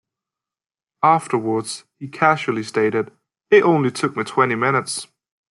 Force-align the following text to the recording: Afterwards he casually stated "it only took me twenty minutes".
Afterwards 1.03 1.83
he 1.99 2.07
casually 2.07 2.63
stated 2.63 3.11
"it 3.51 3.63
only 3.63 3.91
took 3.91 4.17
me 4.17 4.23
twenty 4.23 4.55
minutes". 4.55 5.05